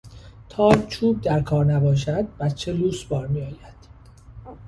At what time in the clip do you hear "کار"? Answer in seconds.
1.41-1.65